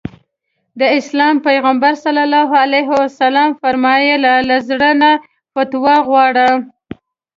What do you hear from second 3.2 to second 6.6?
وفرمايل له زړه نه فتوا وغواړه.